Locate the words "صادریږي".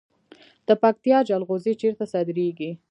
2.13-2.71